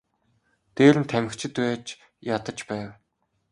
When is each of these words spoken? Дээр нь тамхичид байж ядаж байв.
Дээр 0.75 0.95
нь 1.01 1.09
тамхичид 1.11 1.53
байж 1.63 1.85
ядаж 2.35 2.57
байв. 2.69 2.89